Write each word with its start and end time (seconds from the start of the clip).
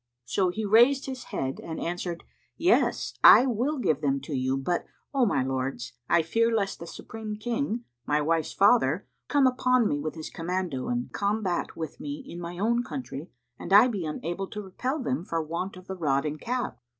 So 0.25 0.49
he 0.49 0.65
raised 0.65 1.05
his 1.05 1.25
head 1.25 1.59
and 1.59 1.79
answered, 1.79 2.23
"Yes, 2.57 3.13
I 3.23 3.45
will 3.45 3.77
give 3.77 4.01
them 4.01 4.19
to 4.21 4.33
you: 4.33 4.57
but, 4.57 4.83
O 5.13 5.27
my 5.27 5.43
lords, 5.43 5.93
I 6.09 6.23
fear 6.23 6.51
lest 6.51 6.79
the 6.79 6.87
Supreme 6.87 7.35
King, 7.35 7.83
my 8.07 8.19
wife's 8.19 8.51
father, 8.51 9.05
come 9.27 9.45
upon 9.45 9.87
me 9.87 9.99
with 9.99 10.15
his 10.15 10.31
commando 10.31 10.87
and 10.87 11.11
combat 11.13 11.75
with 11.77 11.99
me 11.99 12.25
in 12.27 12.39
my 12.41 12.57
own 12.57 12.83
country, 12.83 13.29
and 13.59 13.71
I 13.71 13.87
be 13.87 14.03
unable 14.07 14.47
to 14.47 14.61
repel 14.63 14.97
them, 14.97 15.23
for 15.23 15.39
want 15.39 15.77
of 15.77 15.85
the 15.85 15.93
rod 15.95 16.25
and 16.25 16.39
the 16.39 16.45
cap." 16.45 16.79